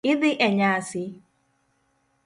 Idhi 0.11 0.31
e 0.47 0.49
nyasi? 0.57 1.03